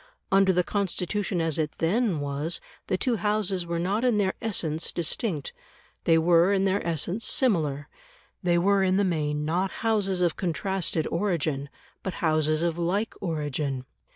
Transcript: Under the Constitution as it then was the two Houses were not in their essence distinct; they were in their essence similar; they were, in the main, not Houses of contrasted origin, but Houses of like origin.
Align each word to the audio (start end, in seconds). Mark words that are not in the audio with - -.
Under 0.31 0.51
the 0.51 0.63
Constitution 0.63 1.39
as 1.41 1.59
it 1.59 1.73
then 1.77 2.19
was 2.21 2.59
the 2.87 2.97
two 2.97 3.17
Houses 3.17 3.67
were 3.67 3.77
not 3.77 4.03
in 4.03 4.17
their 4.17 4.33
essence 4.41 4.91
distinct; 4.91 5.53
they 6.05 6.17
were 6.17 6.51
in 6.51 6.63
their 6.63 6.83
essence 6.83 7.23
similar; 7.23 7.87
they 8.41 8.57
were, 8.57 8.81
in 8.81 8.97
the 8.97 9.03
main, 9.03 9.45
not 9.45 9.69
Houses 9.85 10.19
of 10.19 10.35
contrasted 10.35 11.05
origin, 11.11 11.69
but 12.01 12.13
Houses 12.15 12.63
of 12.63 12.79
like 12.79 13.13
origin. 13.21 13.85